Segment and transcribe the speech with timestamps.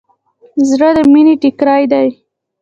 [0.69, 2.07] زړه د مینې ټیکری دی.